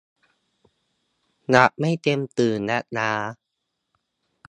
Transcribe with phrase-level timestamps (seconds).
[1.49, 3.13] หลับไม่เต็มตื่น และล้า